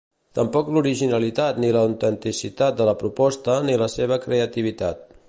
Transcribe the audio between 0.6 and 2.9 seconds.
l'originalitat ni l'autenticitat de